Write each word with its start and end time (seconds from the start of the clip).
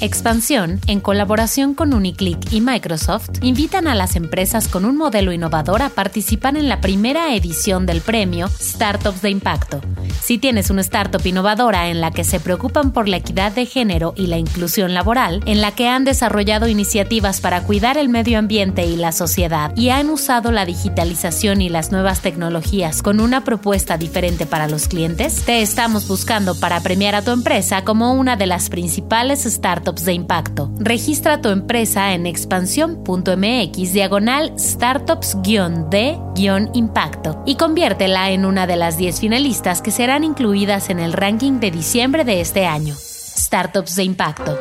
Expansión, 0.00 0.78
en 0.86 1.00
colaboración 1.00 1.72
con 1.74 1.94
Uniclick 1.94 2.52
y 2.52 2.60
Microsoft, 2.60 3.30
invitan 3.40 3.88
a 3.88 3.94
las 3.94 4.14
empresas 4.14 4.68
con 4.68 4.84
un 4.84 4.98
modelo 4.98 5.32
innovador 5.32 5.80
a 5.80 5.88
participar 5.88 6.56
en 6.58 6.68
la 6.68 6.82
primera 6.82 7.34
edición 7.34 7.86
del 7.86 8.02
premio 8.02 8.48
Startups 8.48 9.22
de 9.22 9.30
Impacto. 9.30 9.80
Si 10.20 10.36
tienes 10.36 10.68
una 10.68 10.82
startup 10.82 11.24
innovadora 11.24 11.88
en 11.88 12.02
la 12.02 12.10
que 12.10 12.24
se 12.24 12.40
preocupan 12.40 12.92
por 12.92 13.08
la 13.08 13.16
equidad 13.16 13.52
de 13.52 13.64
género 13.64 14.12
y 14.16 14.26
la 14.26 14.36
inclusión 14.36 14.92
laboral, 14.92 15.40
en 15.46 15.62
la 15.62 15.72
que 15.72 15.88
han 15.88 16.04
desarrollado 16.04 16.68
iniciativas 16.68 17.40
para 17.40 17.62
cuidar 17.62 17.96
el 17.96 18.10
medio 18.10 18.38
ambiente 18.38 18.84
y 18.84 18.96
la 18.96 19.12
sociedad 19.12 19.72
y 19.76 19.88
han 19.88 20.10
usado 20.10 20.52
la 20.52 20.66
digitalización 20.66 21.62
y 21.62 21.70
las 21.70 21.90
nuevas 21.90 22.20
tecnologías 22.20 23.02
con 23.02 23.18
una 23.18 23.44
propuesta 23.44 23.96
diferente 23.96 24.44
para 24.44 24.68
los 24.68 24.88
clientes, 24.88 25.42
te 25.46 25.62
estamos 25.62 26.06
buscando 26.06 26.54
para 26.58 26.80
premiar 26.80 27.14
a 27.14 27.22
tu 27.22 27.30
empresa 27.30 27.82
como 27.82 28.12
una 28.12 28.36
de 28.36 28.46
las 28.46 28.68
principales 28.68 29.44
startups 29.44 29.85
de 29.94 30.12
impacto. 30.12 30.70
Registra 30.78 31.40
tu 31.40 31.48
empresa 31.48 32.12
en 32.12 32.26
expansión.mx 32.26 33.92
diagonal 33.92 34.52
startups-de-impacto 34.58 37.42
y 37.46 37.54
conviértela 37.56 38.30
en 38.30 38.44
una 38.44 38.66
de 38.66 38.76
las 38.76 38.98
10 38.98 39.20
finalistas 39.20 39.80
que 39.82 39.92
serán 39.92 40.24
incluidas 40.24 40.90
en 40.90 40.98
el 40.98 41.12
ranking 41.12 41.60
de 41.60 41.70
diciembre 41.70 42.24
de 42.24 42.40
este 42.40 42.66
año. 42.66 42.96
Startups 42.96 43.94
de 43.96 44.04
impacto. 44.04 44.58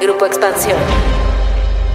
Grupo 0.00 0.26
Expansión. 0.26 0.78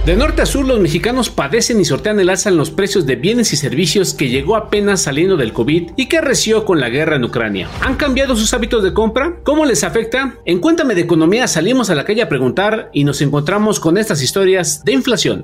De 0.08 0.16
norte 0.16 0.40
a 0.40 0.46
sur, 0.46 0.64
los 0.64 0.80
mexicanos 0.80 1.28
padecen 1.28 1.82
y 1.82 1.84
sortean 1.84 2.18
el 2.18 2.30
alza 2.30 2.48
en 2.48 2.56
los 2.56 2.70
precios 2.70 3.04
de 3.04 3.16
bienes 3.16 3.52
y 3.52 3.58
servicios 3.58 4.14
que 4.14 4.30
llegó 4.30 4.56
apenas 4.56 5.02
saliendo 5.02 5.36
del 5.36 5.52
COVID 5.52 5.90
y 5.96 6.06
que 6.06 6.22
reció 6.22 6.64
con 6.64 6.80
la 6.80 6.88
guerra 6.88 7.16
en 7.16 7.24
Ucrania. 7.24 7.68
¿Han 7.82 7.96
cambiado 7.96 8.34
sus 8.34 8.54
hábitos 8.54 8.82
de 8.82 8.94
compra? 8.94 9.34
¿Cómo 9.44 9.66
les 9.66 9.84
afecta? 9.84 10.36
En 10.46 10.60
Cuéntame 10.60 10.94
de 10.94 11.02
Economía 11.02 11.46
salimos 11.46 11.90
a 11.90 11.94
la 11.94 12.06
calle 12.06 12.22
a 12.22 12.28
preguntar 12.30 12.88
y 12.94 13.04
nos 13.04 13.20
encontramos 13.20 13.80
con 13.80 13.98
estas 13.98 14.22
historias 14.22 14.82
de 14.82 14.92
inflación. 14.92 15.42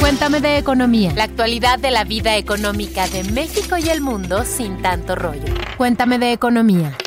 Cuéntame 0.00 0.40
de 0.40 0.58
economía. 0.58 1.12
La 1.14 1.22
actualidad 1.22 1.78
de 1.78 1.92
la 1.92 2.02
vida 2.02 2.36
económica 2.36 3.06
de 3.06 3.22
México 3.22 3.76
y 3.78 3.88
el 3.90 4.00
mundo 4.00 4.42
sin 4.44 4.82
tanto 4.82 5.14
rollo. 5.14 5.54
Cuéntame 5.76 6.18
de 6.18 6.32
economía. 6.32 6.98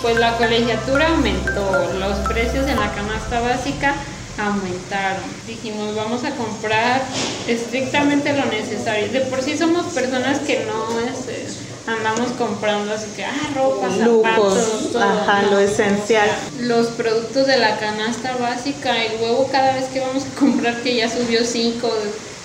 Pues 0.00 0.16
la 0.16 0.36
colegiatura 0.36 1.08
aumentó, 1.08 1.92
los 1.98 2.18
precios 2.28 2.68
en 2.68 2.78
la 2.78 2.92
canasta 2.92 3.40
básica 3.40 3.96
aumentaron. 4.38 5.22
Dijimos, 5.46 5.94
vamos 5.94 6.24
a 6.24 6.30
comprar 6.32 7.02
estrictamente 7.46 8.32
lo 8.32 8.46
necesario. 8.46 9.10
De 9.12 9.20
por 9.22 9.42
sí 9.42 9.56
somos 9.56 9.86
personas 9.92 10.40
que 10.40 10.64
no 10.64 11.00
este, 11.00 11.46
andamos 11.86 12.30
comprando 12.32 12.92
así 12.92 13.06
que, 13.16 13.24
ah, 13.24 13.50
ropa, 13.54 13.88
zapatos, 13.90 14.92
todo, 14.92 15.02
ajá, 15.02 15.42
lo 15.50 15.58
esencial. 15.58 16.30
Los 16.60 16.88
productos 16.88 17.46
de 17.46 17.58
la 17.58 17.78
canasta 17.78 18.36
básica, 18.36 19.02
el 19.04 19.20
huevo 19.20 19.48
cada 19.50 19.74
vez 19.74 19.86
que 19.86 20.00
vamos 20.00 20.24
a 20.24 20.38
comprar 20.38 20.76
que 20.82 20.96
ya 20.96 21.08
subió 21.08 21.44
5, 21.44 21.90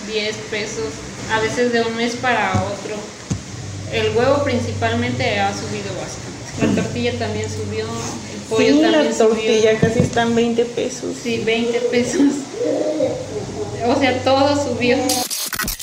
10 0.08 0.36
pesos, 0.50 0.86
a 1.32 1.40
veces 1.40 1.72
de 1.72 1.82
un 1.82 1.96
mes 1.96 2.16
para 2.16 2.52
otro. 2.52 2.96
El 3.92 4.14
huevo 4.16 4.44
principalmente 4.44 5.40
ha 5.40 5.52
subido 5.52 5.94
bastante. 5.94 6.37
La 6.60 6.82
tortilla 6.82 7.18
también 7.18 7.46
subió, 7.48 7.86
sí, 8.56 8.80
la 8.80 9.10
tortilla 9.10 9.78
casi 9.78 10.00
están 10.00 10.34
20 10.34 10.64
pesos. 10.64 11.16
Sí, 11.22 11.38
20 11.44 11.80
pesos. 11.80 12.22
O 13.86 13.98
sea, 13.98 14.22
todo 14.24 14.56
subió. 14.56 14.96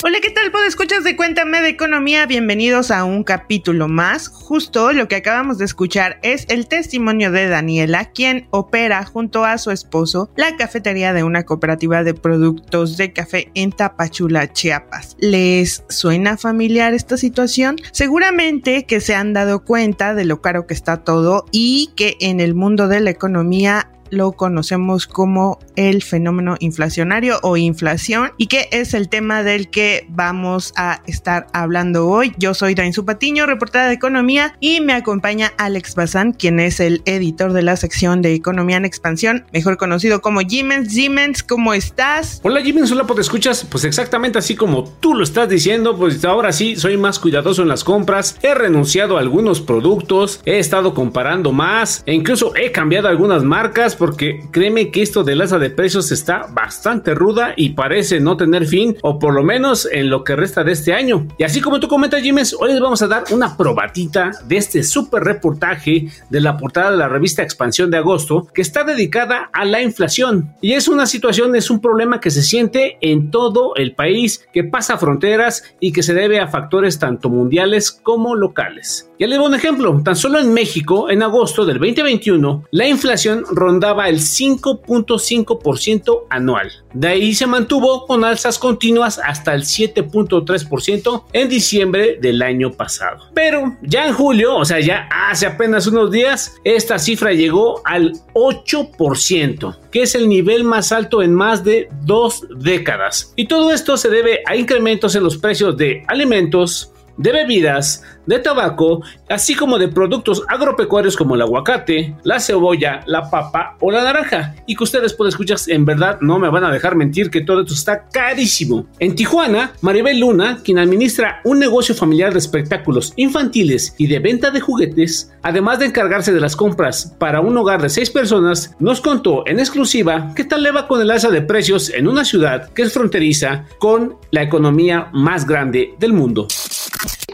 Hola, 0.04 0.18
¿qué 0.20 0.28
tal? 0.28 0.50
¿Puedo 0.52 0.66
escuchas 0.66 1.04
de 1.04 1.16
Cuéntame 1.16 1.62
de 1.62 1.70
Economía? 1.70 2.26
Bienvenidos 2.26 2.90
a 2.90 3.04
un 3.04 3.24
capítulo 3.24 3.88
más. 3.88 4.28
Justo 4.28 4.92
lo 4.92 5.08
que 5.08 5.16
acabamos 5.16 5.56
de 5.56 5.64
escuchar 5.64 6.18
es 6.22 6.44
el 6.50 6.68
testimonio 6.68 7.32
de 7.32 7.48
Daniela, 7.48 8.04
quien 8.04 8.46
opera 8.50 9.06
junto 9.06 9.46
a 9.46 9.56
su 9.56 9.70
esposo 9.70 10.28
la 10.36 10.54
cafetería 10.56 11.14
de 11.14 11.24
una 11.24 11.44
cooperativa 11.44 12.04
de 12.04 12.12
productos 12.12 12.98
de 12.98 13.14
café 13.14 13.50
en 13.54 13.72
Tapachula, 13.72 14.52
Chiapas. 14.52 15.16
¿Les 15.18 15.82
suena 15.88 16.36
familiar 16.36 16.92
esta 16.92 17.16
situación? 17.16 17.76
Seguramente 17.92 18.84
que 18.84 19.00
se 19.00 19.14
han 19.14 19.32
dado 19.32 19.64
cuenta 19.64 20.14
de 20.14 20.26
lo 20.26 20.42
caro 20.42 20.66
que 20.66 20.74
está 20.74 21.04
todo 21.04 21.46
y 21.52 21.92
que 21.96 22.18
en 22.20 22.40
el 22.40 22.54
mundo 22.54 22.88
de 22.88 23.00
la 23.00 23.08
economía 23.08 23.88
lo 24.10 24.32
conocemos 24.32 25.06
como 25.06 25.58
el 25.76 26.02
fenómeno 26.02 26.56
inflacionario 26.60 27.38
o 27.42 27.56
inflación 27.56 28.32
y 28.36 28.46
que 28.46 28.68
es 28.72 28.94
el 28.94 29.08
tema 29.08 29.42
del 29.42 29.68
que 29.68 30.06
vamos 30.08 30.72
a 30.76 31.02
estar 31.06 31.46
hablando 31.52 32.08
hoy. 32.08 32.32
Yo 32.38 32.54
soy 32.54 32.74
Dain 32.74 32.92
Patiño, 33.04 33.46
reportera 33.46 33.86
de 33.86 33.94
economía 33.94 34.56
y 34.60 34.80
me 34.80 34.94
acompaña 34.94 35.52
Alex 35.58 35.94
Bazán, 35.94 36.32
quien 36.32 36.60
es 36.60 36.80
el 36.80 37.02
editor 37.04 37.52
de 37.52 37.62
la 37.62 37.76
sección 37.76 38.22
de 38.22 38.34
Economía 38.34 38.76
en 38.76 38.84
Expansión, 38.84 39.44
mejor 39.52 39.76
conocido 39.76 40.20
como 40.20 40.40
Jimens. 40.40 40.92
Jimens, 40.92 41.42
¿cómo 41.42 41.74
estás? 41.74 42.40
Hola 42.42 42.62
Jimens, 42.62 42.90
hola, 42.92 43.06
¿te 43.06 43.20
escuchas? 43.20 43.66
Pues 43.70 43.84
exactamente 43.84 44.38
así 44.38 44.56
como 44.56 44.84
tú 44.84 45.14
lo 45.14 45.24
estás 45.24 45.48
diciendo, 45.48 45.96
pues 45.96 46.24
ahora 46.24 46.52
sí 46.52 46.76
soy 46.76 46.96
más 46.96 47.18
cuidadoso 47.18 47.62
en 47.62 47.68
las 47.68 47.84
compras, 47.84 48.38
he 48.42 48.54
renunciado 48.54 49.16
a 49.16 49.20
algunos 49.20 49.60
productos, 49.60 50.40
he 50.44 50.58
estado 50.58 50.94
comparando 50.94 51.52
más 51.52 52.02
e 52.06 52.14
incluso 52.14 52.54
he 52.56 52.72
cambiado 52.72 53.08
algunas 53.08 53.42
marcas 53.42 53.95
porque 53.96 54.40
créeme 54.50 54.90
que 54.90 55.02
esto 55.02 55.24
del 55.24 55.40
alza 55.40 55.58
de 55.58 55.70
precios 55.70 56.12
está 56.12 56.46
bastante 56.50 57.14
ruda 57.14 57.54
y 57.56 57.70
parece 57.70 58.20
no 58.20 58.36
tener 58.36 58.66
fin, 58.66 58.96
o 59.02 59.18
por 59.18 59.34
lo 59.34 59.42
menos 59.42 59.88
en 59.90 60.10
lo 60.10 60.24
que 60.24 60.36
resta 60.36 60.64
de 60.64 60.72
este 60.72 60.92
año. 60.92 61.26
Y 61.38 61.44
así 61.44 61.60
como 61.60 61.80
tú 61.80 61.88
comentas, 61.88 62.22
Jiménez, 62.22 62.54
hoy 62.58 62.72
les 62.72 62.80
vamos 62.80 63.02
a 63.02 63.08
dar 63.08 63.24
una 63.30 63.56
probatita 63.56 64.30
de 64.46 64.56
este 64.56 64.82
super 64.82 65.22
reportaje 65.22 66.08
de 66.30 66.40
la 66.40 66.56
portada 66.56 66.90
de 66.90 66.96
la 66.96 67.08
revista 67.08 67.42
Expansión 67.42 67.90
de 67.90 67.98
agosto, 67.98 68.48
que 68.54 68.62
está 68.62 68.84
dedicada 68.84 69.50
a 69.52 69.64
la 69.64 69.82
inflación. 69.82 70.54
Y 70.60 70.72
es 70.72 70.88
una 70.88 71.06
situación, 71.06 71.56
es 71.56 71.70
un 71.70 71.80
problema 71.80 72.20
que 72.20 72.30
se 72.30 72.42
siente 72.42 72.98
en 73.00 73.30
todo 73.30 73.74
el 73.76 73.94
país, 73.94 74.46
que 74.52 74.64
pasa 74.64 74.98
fronteras 74.98 75.64
y 75.80 75.92
que 75.92 76.02
se 76.02 76.14
debe 76.14 76.40
a 76.40 76.48
factores 76.48 76.98
tanto 76.98 77.28
mundiales 77.28 77.90
como 77.92 78.34
locales. 78.34 79.10
Ya 79.18 79.26
les 79.26 79.38
doy 79.38 79.46
un 79.46 79.54
ejemplo, 79.54 79.98
tan 80.04 80.14
solo 80.14 80.38
en 80.38 80.52
México, 80.52 81.08
en 81.08 81.22
agosto 81.22 81.64
del 81.64 81.78
2021, 81.78 82.64
la 82.70 82.86
inflación 82.86 83.44
rondaba 83.50 84.10
el 84.10 84.18
5.5% 84.18 86.24
anual. 86.28 86.70
De 86.92 87.08
ahí 87.08 87.34
se 87.34 87.46
mantuvo 87.46 88.06
con 88.06 88.24
alzas 88.24 88.58
continuas 88.58 89.18
hasta 89.18 89.54
el 89.54 89.62
7.3% 89.62 91.24
en 91.32 91.48
diciembre 91.48 92.18
del 92.20 92.42
año 92.42 92.72
pasado. 92.72 93.30
Pero 93.32 93.78
ya 93.80 94.06
en 94.06 94.12
julio, 94.12 94.56
o 94.56 94.66
sea, 94.66 94.80
ya 94.80 95.08
hace 95.10 95.46
apenas 95.46 95.86
unos 95.86 96.10
días, 96.10 96.56
esta 96.62 96.98
cifra 96.98 97.32
llegó 97.32 97.80
al 97.86 98.12
8%, 98.34 99.78
que 99.90 100.02
es 100.02 100.14
el 100.14 100.28
nivel 100.28 100.64
más 100.64 100.92
alto 100.92 101.22
en 101.22 101.32
más 101.32 101.64
de 101.64 101.88
dos 102.02 102.46
décadas. 102.58 103.32
Y 103.34 103.48
todo 103.48 103.72
esto 103.72 103.96
se 103.96 104.10
debe 104.10 104.42
a 104.44 104.56
incrementos 104.56 105.14
en 105.14 105.24
los 105.24 105.38
precios 105.38 105.74
de 105.78 106.04
alimentos, 106.06 106.92
de 107.16 107.32
bebidas, 107.32 108.02
de 108.26 108.38
tabaco, 108.38 109.02
así 109.28 109.54
como 109.54 109.78
de 109.78 109.88
productos 109.88 110.42
agropecuarios 110.48 111.16
como 111.16 111.34
el 111.34 111.42
aguacate, 111.42 112.14
la 112.24 112.40
cebolla, 112.40 113.00
la 113.06 113.30
papa 113.30 113.76
o 113.80 113.90
la 113.90 114.02
naranja. 114.02 114.54
Y 114.66 114.76
que 114.76 114.84
ustedes 114.84 115.14
pueden 115.14 115.30
escuchar, 115.30 115.58
en 115.68 115.84
verdad 115.84 116.18
no 116.20 116.38
me 116.38 116.50
van 116.50 116.64
a 116.64 116.72
dejar 116.72 116.96
mentir 116.96 117.30
que 117.30 117.40
todo 117.40 117.60
esto 117.60 117.74
está 117.74 118.06
carísimo. 118.08 118.86
En 118.98 119.14
Tijuana, 119.14 119.72
Maribel 119.80 120.20
Luna, 120.20 120.58
quien 120.62 120.78
administra 120.78 121.40
un 121.44 121.58
negocio 121.58 121.94
familiar 121.94 122.32
de 122.32 122.38
espectáculos 122.38 123.12
infantiles 123.16 123.94
y 123.98 124.06
de 124.06 124.18
venta 124.18 124.50
de 124.50 124.60
juguetes, 124.60 125.32
además 125.42 125.78
de 125.78 125.86
encargarse 125.86 126.32
de 126.32 126.40
las 126.40 126.56
compras 126.56 127.14
para 127.18 127.40
un 127.40 127.56
hogar 127.56 127.80
de 127.82 127.90
seis 127.90 128.10
personas, 128.10 128.74
nos 128.78 129.00
contó 129.00 129.46
en 129.46 129.60
exclusiva 129.60 130.32
qué 130.34 130.44
tal 130.44 130.62
le 130.62 130.72
va 130.72 130.88
con 130.88 131.00
el 131.00 131.10
alza 131.10 131.30
de 131.30 131.42
precios 131.42 131.90
en 131.90 132.08
una 132.08 132.24
ciudad 132.24 132.70
que 132.72 132.82
es 132.82 132.92
fronteriza 132.92 133.64
con 133.78 134.16
la 134.30 134.42
economía 134.42 135.08
más 135.12 135.46
grande 135.46 135.94
del 135.98 136.12
mundo. 136.12 136.48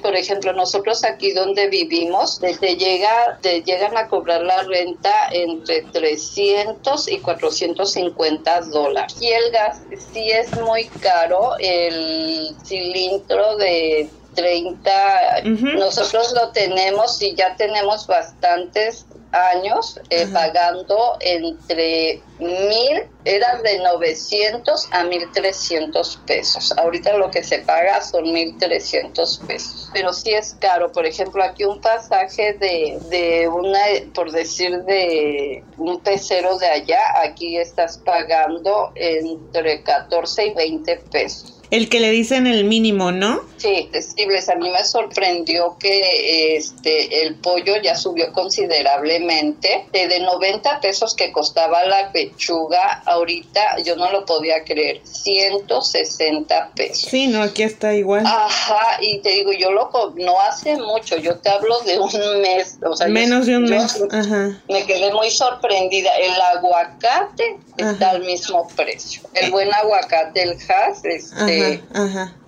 Por 0.03 0.17
ejemplo, 0.17 0.53
nosotros 0.53 1.05
aquí 1.05 1.33
donde 1.33 1.69
vivimos, 1.69 2.41
desde 2.41 2.77
llega, 2.77 3.39
de, 3.43 3.63
llegan 3.63 3.97
a 3.97 4.09
cobrar 4.09 4.43
la 4.43 4.63
renta 4.63 5.29
entre 5.31 5.83
300 5.83 7.09
y 7.09 7.19
450 7.19 8.61
dólares. 8.63 9.15
Y 9.21 9.29
el 9.29 9.53
gas 9.53 9.83
sí 10.13 10.31
es 10.31 10.59
muy 10.61 10.87
caro, 10.87 11.53
el 11.61 12.55
cilindro 12.65 13.57
de 13.57 14.11
30, 14.35 15.43
nosotros 15.79 16.33
lo 16.33 16.51
tenemos 16.53 17.21
y 17.23 17.35
ya 17.35 17.55
tenemos 17.57 18.07
bastantes 18.07 19.07
años 19.33 20.01
eh, 20.11 20.27
pagando 20.33 21.17
entre 21.21 22.23
mil, 22.39 23.03
era 23.25 23.61
de 23.63 23.79
900 23.79 24.89
a 24.91 25.05
1300 25.05 26.21
pesos. 26.27 26.73
Ahorita 26.77 27.17
lo 27.17 27.31
que 27.31 27.43
se 27.43 27.61
paga 27.61 28.01
son 28.03 28.33
1300 28.33 29.43
pesos. 29.47 29.91
Pero 29.93 30.13
sí 30.13 30.33
es 30.33 30.55
caro. 30.61 30.91
Por 30.93 31.07
ejemplo, 31.07 31.43
aquí 31.43 31.65
un 31.65 31.81
pasaje 31.81 32.55
de, 32.55 32.99
de 33.11 33.49
una, 33.49 33.81
por 34.15 34.33
decir, 34.33 34.83
de 34.83 35.65
un 35.77 36.01
pecero 36.01 36.59
de 36.59 36.67
allá, 36.67 37.01
aquí 37.23 37.57
estás 37.59 37.99
pagando 37.99 38.93
entre 38.97 39.83
14 39.83 40.47
y 40.47 40.55
20 40.55 40.97
pesos 41.11 41.62
El 41.73 41.89
que 41.89 42.01
le 42.01 42.11
dicen 42.11 42.47
el 42.47 42.65
mínimo, 42.65 43.13
¿no? 43.13 43.41
Sí, 43.57 43.89
Estibles, 43.95 44.51
a 44.51 44.57
mí 44.57 44.69
me 44.69 44.85
sorprendió 44.85 45.79
que 45.79 46.57
este 46.57 47.23
el 47.23 47.37
pollo 47.37 47.81
ya 47.83 47.95
subió 47.95 48.31
considerablemente. 48.35 49.87
De 49.91 50.21
90 50.21 50.81
pesos 50.81 51.15
que 51.15 51.33
costaba 51.33 51.83
la 51.85 52.13
pechuga, 52.13 53.03
ahorita 53.07 53.79
yo 53.85 53.97
no 53.97 54.13
lo 54.13 54.27
podía 54.27 54.65
creer, 54.65 55.01
160 55.05 56.73
pesos. 56.75 57.09
Sí, 57.11 57.29
no, 57.29 57.41
aquí 57.41 57.63
está 57.63 57.95
igual. 57.95 58.27
Ajá, 58.27 58.99
y 59.01 59.21
te 59.21 59.31
digo, 59.31 59.53
yo 59.53 59.71
lo 59.71 59.91
no 60.17 60.41
hace 60.41 60.77
mucho, 60.77 61.17
yo 61.17 61.39
te 61.39 61.49
hablo 61.49 61.81
de 61.81 61.99
un 61.99 62.41
mes, 62.43 62.77
o 62.85 62.95
sea, 62.95 63.07
menos 63.09 63.47
de 63.47 63.57
un 63.57 63.65
mes. 63.65 64.03
Ajá. 64.11 64.61
Me 64.69 64.85
quedé 64.85 65.11
muy 65.15 65.31
sorprendida. 65.31 66.11
El 66.17 66.39
aguacate 66.59 67.57
está 67.79 68.11
al 68.11 68.21
mismo 68.25 68.69
precio. 68.77 69.23
El 69.33 69.51
buen 69.51 69.73
aguacate, 69.73 70.43
el 70.43 70.59
has, 70.69 71.05
este, 71.05 71.62
ajá, 71.62 71.62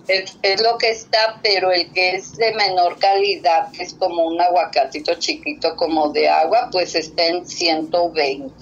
Es, 0.06 0.62
lo 0.62 0.76
que 0.76 0.90
está, 0.90 1.40
pero 1.42 1.72
el 1.72 1.90
que 1.92 2.16
es 2.16 2.36
de 2.36 2.52
menor 2.54 2.98
calidad, 2.98 3.72
que 3.72 3.84
es 3.84 3.94
como 3.94 4.26
un 4.26 4.38
aguacatito 4.40 5.14
chiquito 5.14 5.74
como 5.76 6.10
de 6.10 6.28
agua, 6.28 6.68
pues 6.70 6.94
está 6.94 7.26
en 7.26 7.46
120. 7.46 8.52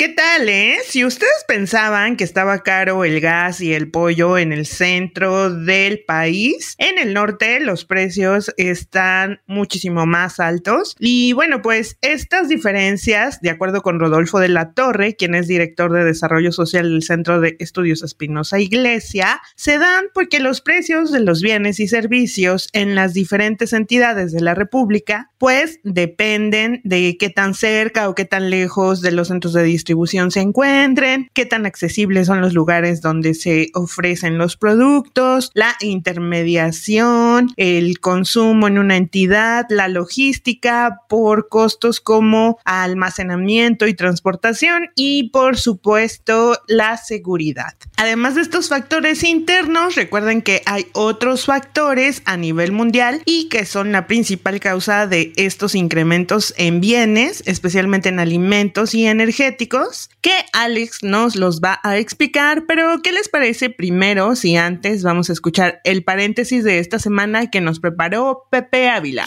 ¿Qué 0.00 0.08
tal, 0.08 0.48
eh? 0.48 0.78
Si 0.86 1.04
ustedes 1.04 1.44
pensaban 1.46 2.16
que 2.16 2.24
estaba 2.24 2.62
caro 2.62 3.04
el 3.04 3.20
gas 3.20 3.60
y 3.60 3.74
el 3.74 3.90
pollo 3.90 4.38
en 4.38 4.50
el 4.50 4.64
centro 4.64 5.54
del 5.54 6.04
país, 6.06 6.74
en 6.78 6.96
el 6.96 7.12
norte 7.12 7.60
los 7.60 7.84
precios 7.84 8.50
están 8.56 9.42
muchísimo 9.46 10.06
más 10.06 10.40
altos. 10.40 10.96
Y 10.98 11.34
bueno, 11.34 11.60
pues 11.60 11.98
estas 12.00 12.48
diferencias, 12.48 13.42
de 13.42 13.50
acuerdo 13.50 13.82
con 13.82 14.00
Rodolfo 14.00 14.38
de 14.38 14.48
la 14.48 14.72
Torre, 14.72 15.16
quien 15.16 15.34
es 15.34 15.48
director 15.48 15.92
de 15.92 16.02
Desarrollo 16.02 16.50
Social 16.50 16.88
del 16.88 17.02
Centro 17.02 17.38
de 17.38 17.56
Estudios 17.58 18.02
Espinosa 18.02 18.58
Iglesia, 18.58 19.42
se 19.54 19.76
dan 19.78 20.06
porque 20.14 20.40
los 20.40 20.62
precios 20.62 21.12
de 21.12 21.20
los 21.20 21.42
bienes 21.42 21.78
y 21.78 21.88
servicios 21.88 22.70
en 22.72 22.94
las 22.94 23.12
diferentes 23.12 23.74
entidades 23.74 24.32
de 24.32 24.40
la 24.40 24.54
República, 24.54 25.30
pues 25.36 25.78
dependen 25.84 26.80
de 26.84 27.18
qué 27.18 27.28
tan 27.28 27.52
cerca 27.52 28.08
o 28.08 28.14
qué 28.14 28.24
tan 28.24 28.48
lejos 28.48 29.02
de 29.02 29.12
los 29.12 29.28
centros 29.28 29.52
de 29.52 29.62
distribución 29.64 29.89
se 30.30 30.40
encuentren, 30.40 31.28
qué 31.34 31.46
tan 31.46 31.66
accesibles 31.66 32.26
son 32.26 32.40
los 32.40 32.54
lugares 32.54 33.00
donde 33.00 33.34
se 33.34 33.68
ofrecen 33.74 34.38
los 34.38 34.56
productos, 34.56 35.50
la 35.54 35.74
intermediación, 35.80 37.52
el 37.56 38.00
consumo 38.00 38.68
en 38.68 38.78
una 38.78 38.96
entidad, 38.96 39.66
la 39.68 39.88
logística 39.88 41.00
por 41.08 41.48
costos 41.48 42.00
como 42.00 42.58
almacenamiento 42.64 43.86
y 43.86 43.94
transportación 43.94 44.88
y 44.94 45.30
por 45.30 45.56
supuesto 45.56 46.58
la 46.66 46.96
seguridad. 46.96 47.74
Además 47.96 48.34
de 48.34 48.42
estos 48.42 48.68
factores 48.68 49.24
internos, 49.24 49.94
recuerden 49.94 50.42
que 50.42 50.62
hay 50.66 50.86
otros 50.92 51.46
factores 51.46 52.22
a 52.24 52.36
nivel 52.36 52.72
mundial 52.72 53.22
y 53.24 53.48
que 53.48 53.66
son 53.66 53.92
la 53.92 54.06
principal 54.06 54.60
causa 54.60 55.06
de 55.06 55.32
estos 55.36 55.74
incrementos 55.74 56.54
en 56.56 56.80
bienes, 56.80 57.42
especialmente 57.46 58.08
en 58.08 58.20
alimentos 58.20 58.94
y 58.94 59.06
energéticos 59.06 59.79
que 60.20 60.32
Alex 60.52 61.02
nos 61.02 61.36
los 61.36 61.60
va 61.60 61.80
a 61.82 61.98
explicar, 61.98 62.64
pero 62.66 63.00
¿qué 63.02 63.12
les 63.12 63.28
parece 63.28 63.70
primero 63.70 64.36
si 64.36 64.56
antes 64.56 65.02
vamos 65.02 65.30
a 65.30 65.32
escuchar 65.32 65.80
el 65.84 66.04
paréntesis 66.04 66.64
de 66.64 66.78
esta 66.78 66.98
semana 66.98 67.50
que 67.50 67.60
nos 67.60 67.80
preparó 67.80 68.46
Pepe 68.50 68.88
Ávila? 68.88 69.24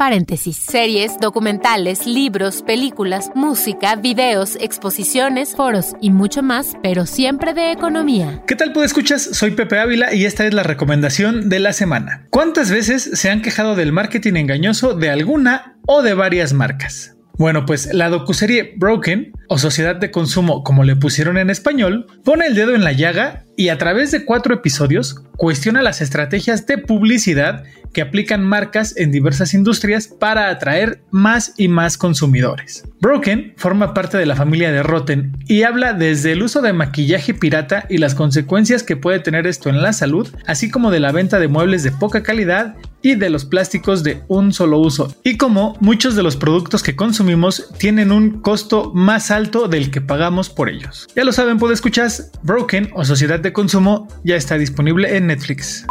Paréntesis. 0.00 0.56
Series, 0.56 1.20
documentales, 1.20 2.06
libros, 2.06 2.62
películas, 2.62 3.30
música, 3.34 3.96
videos, 3.96 4.56
exposiciones, 4.58 5.54
foros 5.54 5.94
y 6.00 6.08
mucho 6.08 6.42
más, 6.42 6.78
pero 6.82 7.04
siempre 7.04 7.52
de 7.52 7.70
economía. 7.70 8.42
¿Qué 8.46 8.56
tal, 8.56 8.72
escuchas? 8.82 9.22
Soy 9.22 9.50
Pepe 9.50 9.78
Ávila 9.78 10.14
y 10.14 10.24
esta 10.24 10.46
es 10.46 10.54
la 10.54 10.62
recomendación 10.62 11.50
de 11.50 11.58
la 11.58 11.74
semana. 11.74 12.26
¿Cuántas 12.30 12.70
veces 12.70 13.10
se 13.12 13.28
han 13.28 13.42
quejado 13.42 13.76
del 13.76 13.92
marketing 13.92 14.36
engañoso 14.36 14.94
de 14.94 15.10
alguna 15.10 15.76
o 15.86 16.00
de 16.00 16.14
varias 16.14 16.54
marcas? 16.54 17.19
Bueno, 17.40 17.64
pues 17.64 17.94
la 17.94 18.10
docuserie 18.10 18.74
Broken, 18.76 19.32
o 19.52 19.58
Sociedad 19.58 19.96
de 19.96 20.12
Consumo 20.12 20.62
como 20.62 20.84
le 20.84 20.94
pusieron 20.94 21.36
en 21.36 21.50
español, 21.50 22.06
pone 22.24 22.46
el 22.46 22.54
dedo 22.54 22.72
en 22.76 22.84
la 22.84 22.92
llaga 22.92 23.42
y 23.56 23.68
a 23.70 23.78
través 23.78 24.12
de 24.12 24.24
cuatro 24.24 24.54
episodios 24.54 25.16
cuestiona 25.36 25.82
las 25.82 26.00
estrategias 26.00 26.66
de 26.66 26.78
publicidad 26.78 27.64
que 27.92 28.00
aplican 28.00 28.44
marcas 28.44 28.96
en 28.96 29.10
diversas 29.10 29.52
industrias 29.52 30.06
para 30.06 30.48
atraer 30.50 31.02
más 31.10 31.54
y 31.56 31.66
más 31.66 31.98
consumidores. 31.98 32.84
Broken 33.00 33.54
forma 33.56 33.92
parte 33.92 34.18
de 34.18 34.26
la 34.26 34.36
familia 34.36 34.70
de 34.70 34.84
Rotten 34.84 35.36
y 35.48 35.64
habla 35.64 35.94
desde 35.94 36.32
el 36.32 36.42
uso 36.42 36.62
de 36.62 36.72
maquillaje 36.72 37.34
pirata 37.34 37.86
y 37.88 37.98
las 37.98 38.14
consecuencias 38.14 38.84
que 38.84 38.96
puede 38.96 39.18
tener 39.18 39.48
esto 39.48 39.68
en 39.68 39.82
la 39.82 39.92
salud, 39.92 40.28
así 40.46 40.70
como 40.70 40.92
de 40.92 41.00
la 41.00 41.10
venta 41.10 41.40
de 41.40 41.48
muebles 41.48 41.82
de 41.82 41.90
poca 41.90 42.22
calidad 42.22 42.76
y 43.02 43.14
de 43.14 43.30
los 43.30 43.46
plásticos 43.46 44.04
de 44.04 44.22
un 44.28 44.52
solo 44.52 44.78
uso, 44.78 45.14
y 45.24 45.38
como 45.38 45.76
muchos 45.80 46.16
de 46.16 46.22
los 46.22 46.36
productos 46.36 46.82
que 46.82 46.96
consumimos 46.96 47.70
tienen 47.78 48.12
un 48.12 48.42
costo 48.42 48.92
más 48.94 49.30
alto 49.30 49.39
del 49.68 49.90
que 49.90 50.00
pagamos 50.00 50.50
por 50.50 50.68
ellos. 50.68 51.08
Ya 51.14 51.24
lo 51.24 51.32
saben, 51.32 51.58
puede 51.58 51.74
escuchar 51.74 52.10
Broken 52.42 52.90
o 52.94 53.04
Sociedad 53.04 53.40
de 53.40 53.52
Consumo 53.52 54.08
ya 54.24 54.36
está 54.36 54.58
disponible 54.58 55.16
en 55.16 55.26
Netflix. 55.26 55.86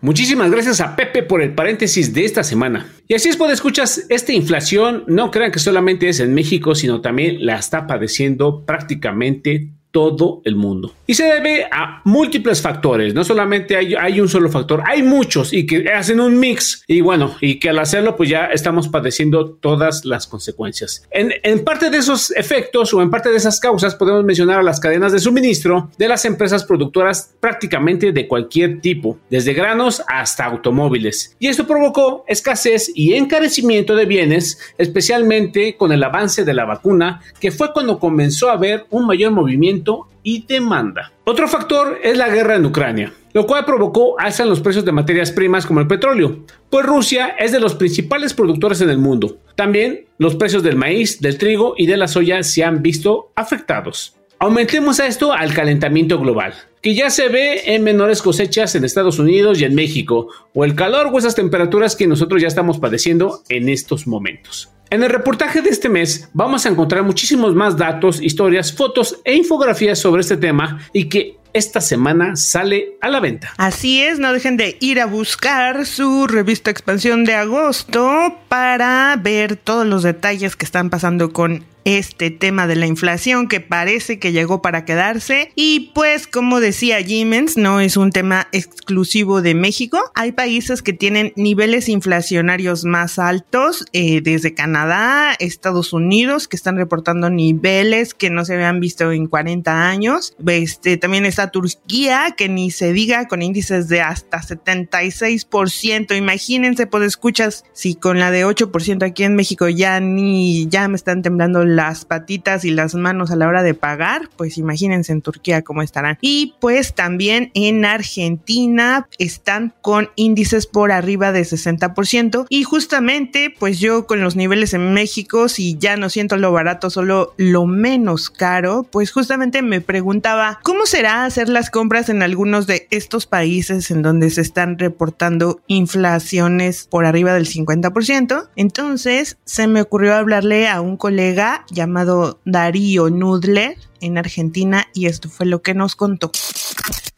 Muchísimas 0.00 0.50
gracias 0.50 0.80
a 0.80 0.96
Pepe 0.96 1.22
por 1.22 1.42
el 1.42 1.54
paréntesis 1.54 2.12
de 2.12 2.24
esta 2.24 2.42
semana. 2.42 2.88
Y 3.06 3.14
así 3.14 3.28
es, 3.28 3.36
por 3.36 3.50
escuchas, 3.52 4.06
esta 4.08 4.32
inflación 4.32 5.04
no 5.06 5.30
crean 5.30 5.52
que 5.52 5.60
solamente 5.60 6.08
es 6.08 6.18
en 6.18 6.34
México, 6.34 6.74
sino 6.74 7.00
también 7.00 7.46
la 7.46 7.56
está 7.56 7.86
padeciendo 7.86 8.64
prácticamente 8.66 9.70
todo 9.92 10.40
el 10.44 10.56
mundo. 10.56 10.94
Y 11.06 11.14
se 11.14 11.24
debe 11.24 11.68
a 11.70 12.00
múltiples 12.04 12.60
factores, 12.60 13.14
no 13.14 13.22
solamente 13.22 13.76
hay, 13.76 13.94
hay, 13.94 14.20
un 14.20 14.28
solo 14.28 14.50
factor, 14.50 14.82
hay 14.86 15.02
muchos 15.02 15.52
y 15.52 15.66
que 15.66 15.92
hacen 15.92 16.18
un 16.18 16.40
mix 16.40 16.82
y 16.86 17.02
bueno, 17.02 17.36
y 17.40 17.60
que 17.60 17.68
al 17.68 17.78
hacerlo 17.78 18.16
pues 18.16 18.30
ya 18.30 18.46
estamos 18.46 18.88
padeciendo 18.88 19.52
todas 19.52 20.04
las 20.04 20.26
consecuencias. 20.26 21.06
En, 21.10 21.32
en 21.42 21.62
parte 21.62 21.90
de 21.90 21.98
esos 21.98 22.30
efectos 22.32 22.92
o 22.94 23.02
en 23.02 23.10
parte 23.10 23.30
de 23.30 23.36
esas 23.36 23.60
causas 23.60 23.94
podemos 23.94 24.24
mencionar 24.24 24.58
a 24.58 24.62
las 24.62 24.80
cadenas 24.80 25.12
de 25.12 25.18
suministro 25.18 25.90
de 25.98 26.08
las 26.08 26.24
empresas 26.24 26.64
productoras 26.64 27.34
prácticamente 27.38 28.12
de 28.12 28.26
cualquier 28.26 28.80
tipo, 28.80 29.18
desde 29.28 29.52
granos 29.52 30.02
hasta 30.08 30.46
automóviles. 30.46 31.36
Y 31.38 31.48
esto 31.48 31.66
provocó 31.66 32.24
escasez 32.26 32.90
y 32.94 33.12
encarecimiento 33.12 33.94
de 33.94 34.06
bienes, 34.06 34.58
especialmente 34.78 35.76
con 35.76 35.92
el 35.92 36.02
avance 36.02 36.44
de 36.44 36.54
la 36.54 36.64
vacuna, 36.64 37.20
que 37.38 37.50
fue 37.50 37.72
cuando 37.72 37.98
comenzó 37.98 38.48
a 38.48 38.54
haber 38.54 38.86
un 38.90 39.06
mayor 39.06 39.32
movimiento 39.32 39.81
y 40.22 40.44
demanda. 40.46 41.12
Otro 41.24 41.48
factor 41.48 41.98
es 42.02 42.16
la 42.16 42.28
guerra 42.28 42.56
en 42.56 42.66
Ucrania, 42.66 43.12
lo 43.32 43.46
cual 43.46 43.64
provocó 43.64 44.18
alza 44.18 44.42
en 44.42 44.48
los 44.48 44.60
precios 44.60 44.84
de 44.84 44.92
materias 44.92 45.32
primas 45.32 45.66
como 45.66 45.80
el 45.80 45.86
petróleo, 45.86 46.40
pues 46.70 46.86
Rusia 46.86 47.34
es 47.38 47.52
de 47.52 47.60
los 47.60 47.74
principales 47.74 48.34
productores 48.34 48.80
en 48.80 48.90
el 48.90 48.98
mundo. 48.98 49.38
También 49.56 50.06
los 50.18 50.36
precios 50.36 50.62
del 50.62 50.76
maíz, 50.76 51.20
del 51.20 51.38
trigo 51.38 51.74
y 51.76 51.86
de 51.86 51.96
la 51.96 52.08
soya 52.08 52.42
se 52.42 52.64
han 52.64 52.82
visto 52.82 53.32
afectados. 53.36 54.16
Aumentemos 54.38 54.98
a 54.98 55.06
esto 55.06 55.32
al 55.32 55.54
calentamiento 55.54 56.18
global, 56.18 56.54
que 56.80 56.96
ya 56.96 57.10
se 57.10 57.28
ve 57.28 57.74
en 57.74 57.84
menores 57.84 58.20
cosechas 58.20 58.74
en 58.74 58.84
Estados 58.84 59.20
Unidos 59.20 59.60
y 59.60 59.64
en 59.64 59.76
México, 59.76 60.28
o 60.52 60.64
el 60.64 60.74
calor 60.74 61.10
o 61.12 61.18
esas 61.18 61.36
temperaturas 61.36 61.94
que 61.94 62.08
nosotros 62.08 62.42
ya 62.42 62.48
estamos 62.48 62.80
padeciendo 62.80 63.42
en 63.48 63.68
estos 63.68 64.08
momentos. 64.08 64.68
En 64.92 65.02
el 65.02 65.08
reportaje 65.08 65.62
de 65.62 65.70
este 65.70 65.88
mes 65.88 66.28
vamos 66.34 66.66
a 66.66 66.68
encontrar 66.68 67.02
muchísimos 67.02 67.54
más 67.54 67.78
datos, 67.78 68.20
historias, 68.20 68.74
fotos 68.74 69.22
e 69.24 69.34
infografías 69.34 69.98
sobre 69.98 70.20
este 70.20 70.36
tema 70.36 70.80
y 70.92 71.08
que 71.08 71.38
esta 71.54 71.80
semana 71.80 72.36
sale 72.36 72.98
a 73.00 73.08
la 73.08 73.18
venta. 73.18 73.54
Así 73.56 74.02
es, 74.02 74.18
no 74.18 74.34
dejen 74.34 74.58
de 74.58 74.76
ir 74.80 75.00
a 75.00 75.06
buscar 75.06 75.86
su 75.86 76.26
revista 76.26 76.70
Expansión 76.70 77.24
de 77.24 77.32
agosto 77.32 78.36
para 78.48 79.16
ver 79.18 79.56
todos 79.56 79.86
los 79.86 80.02
detalles 80.02 80.56
que 80.56 80.66
están 80.66 80.90
pasando 80.90 81.32
con 81.32 81.64
este 81.84 82.30
tema 82.30 82.66
de 82.66 82.76
la 82.76 82.86
inflación 82.86 83.48
que 83.48 83.60
parece 83.60 84.18
que 84.18 84.32
llegó 84.32 84.62
para 84.62 84.84
quedarse. 84.84 85.50
Y 85.54 85.92
pues 85.94 86.26
como 86.26 86.60
decía 86.60 87.02
Jimens 87.02 87.56
no 87.56 87.80
es 87.80 87.96
un 87.96 88.10
tema 88.10 88.48
exclusivo 88.52 89.42
de 89.42 89.54
México. 89.54 90.00
Hay 90.14 90.32
países 90.32 90.82
que 90.82 90.92
tienen 90.92 91.32
niveles 91.36 91.88
inflacionarios 91.88 92.84
más 92.84 93.18
altos 93.18 93.86
eh, 93.92 94.20
desde 94.22 94.54
Canadá 94.54 95.34
Estados 95.38 95.92
Unidos 95.92 96.48
que 96.48 96.56
están 96.56 96.76
reportando 96.76 97.30
niveles 97.30 98.14
que 98.14 98.30
no 98.30 98.44
se 98.44 98.54
habían 98.54 98.80
visto 98.80 99.12
en 99.12 99.26
40 99.26 99.88
años. 99.88 100.34
Este 100.46 100.96
también 100.96 101.26
está 101.26 101.50
Turquía 101.50 102.34
que 102.36 102.48
ni 102.48 102.70
se 102.70 102.92
diga 102.92 103.28
con 103.28 103.42
índices 103.42 103.88
de 103.88 104.00
hasta 104.00 104.40
76% 104.40 106.16
imagínense 106.16 106.86
pues 106.86 107.04
escuchas 107.04 107.64
si 107.72 107.94
con 107.94 108.18
la 108.18 108.30
de 108.30 108.46
8% 108.46 109.04
aquí 109.04 109.24
en 109.24 109.34
México 109.34 109.68
ya 109.68 110.00
ni 110.00 110.68
ya 110.68 110.88
me 110.88 110.96
están 110.96 111.22
temblando 111.22 111.64
las 111.76 112.04
patitas 112.04 112.64
y 112.64 112.70
las 112.70 112.94
manos 112.94 113.30
a 113.30 113.36
la 113.36 113.48
hora 113.48 113.62
de 113.62 113.74
pagar, 113.74 114.28
pues 114.36 114.58
imagínense 114.58 115.12
en 115.12 115.22
Turquía 115.22 115.62
cómo 115.62 115.82
estarán. 115.82 116.18
Y 116.20 116.54
pues 116.60 116.94
también 116.94 117.50
en 117.54 117.84
Argentina 117.84 119.08
están 119.18 119.74
con 119.82 120.10
índices 120.16 120.66
por 120.66 120.92
arriba 120.92 121.32
de 121.32 121.42
60% 121.42 122.46
y 122.48 122.64
justamente 122.64 123.54
pues 123.58 123.80
yo 123.80 124.06
con 124.06 124.20
los 124.20 124.36
niveles 124.36 124.74
en 124.74 124.92
México, 124.92 125.48
si 125.48 125.76
ya 125.78 125.96
no 125.96 126.08
siento 126.08 126.36
lo 126.36 126.52
barato, 126.52 126.90
solo 126.90 127.34
lo 127.36 127.66
menos 127.66 128.30
caro, 128.30 128.86
pues 128.90 129.10
justamente 129.10 129.62
me 129.62 129.80
preguntaba, 129.80 130.60
¿cómo 130.62 130.86
será 130.86 131.24
hacer 131.24 131.48
las 131.48 131.70
compras 131.70 132.08
en 132.08 132.22
algunos 132.22 132.66
de 132.66 132.86
estos 132.90 133.26
países 133.26 133.90
en 133.90 134.02
donde 134.02 134.30
se 134.30 134.40
están 134.40 134.78
reportando 134.78 135.60
inflaciones 135.66 136.86
por 136.90 137.04
arriba 137.04 137.34
del 137.34 137.46
50%? 137.46 138.48
Entonces 138.56 139.38
se 139.44 139.66
me 139.66 139.82
ocurrió 139.82 140.14
hablarle 140.14 140.68
a 140.68 140.80
un 140.80 140.96
colega 140.96 141.61
llamado 141.70 142.38
Darío 142.44 143.10
Nudler 143.10 143.76
en 144.00 144.18
Argentina 144.18 144.88
y 144.92 145.06
esto 145.06 145.30
fue 145.30 145.46
lo 145.46 145.62
que 145.62 145.74
nos 145.74 145.96
contó. 145.96 146.32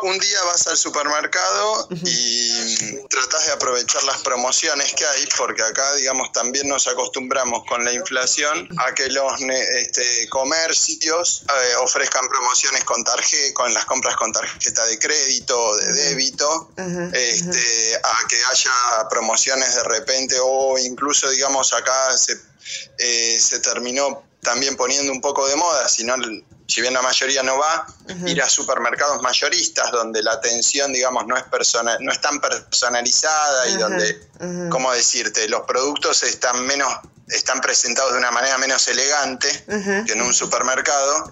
Un 0.03 0.19
día 0.19 0.43
vas 0.45 0.67
al 0.67 0.77
supermercado 0.77 1.89
y 1.91 3.07
tratas 3.09 3.47
de 3.47 3.53
aprovechar 3.53 4.03
las 4.05 4.19
promociones 4.19 4.93
que 4.93 5.07
hay, 5.07 5.27
porque 5.39 5.63
acá, 5.63 5.95
digamos, 5.95 6.31
también 6.33 6.69
nos 6.69 6.87
acostumbramos 6.87 7.65
con 7.67 7.83
la 7.85 7.93
inflación 7.93 8.69
a 8.77 8.93
que 8.93 9.09
los 9.09 9.41
este, 9.41 10.29
comercios 10.29 11.45
eh, 11.49 11.77
ofrezcan 11.77 12.29
promociones 12.29 12.85
con 12.85 13.03
tarjeta, 13.03 13.55
con 13.55 13.73
las 13.73 13.87
compras 13.87 14.17
con 14.17 14.31
tarjeta 14.31 14.85
de 14.85 14.99
crédito 14.99 15.59
o 15.59 15.77
de 15.77 15.93
débito, 15.93 16.71
este, 17.15 17.97
a 17.97 18.29
que 18.29 18.37
haya 18.51 19.09
promociones 19.09 19.75
de 19.75 19.85
repente 19.85 20.37
o 20.43 20.77
incluso, 20.77 21.31
digamos, 21.31 21.73
acá 21.73 22.19
se, 22.19 22.39
eh, 22.99 23.39
se 23.41 23.61
terminó 23.61 24.23
también 24.45 24.77
poniendo 24.77 25.11
un 25.11 25.21
poco 25.21 25.49
de 25.49 25.57
moda, 25.57 25.89
si 25.89 26.05
no 26.05 26.15
si 26.67 26.81
bien 26.81 26.95
la 26.95 27.03
mayoría 27.03 27.43
no 27.43 27.59
va, 27.59 27.87
ir 28.27 28.41
a 28.41 28.49
supermercados 28.49 29.21
mayoristas 29.23 29.91
donde 29.91 30.23
la 30.23 30.33
atención, 30.33 30.93
digamos, 30.93 31.27
no 31.27 31.37
es, 31.37 31.43
persona, 31.45 31.99
no 32.01 32.11
es 32.11 32.21
tan 32.21 32.41
personalizada 32.41 33.69
y 33.69 33.77
donde, 33.77 34.29
¿cómo 34.71 34.93
decirte?, 34.93 35.49
los 35.49 35.63
productos 35.63 36.23
están 36.23 36.65
menos 36.65 36.89
están 37.29 37.61
presentados 37.63 38.13
de 38.13 38.19
una 38.19 38.31
manera 38.31 38.59
menos 38.59 38.87
elegante 38.87 39.49
que 40.07 40.13
en 40.13 40.21
un 40.21 40.35
supermercado, 40.35 41.31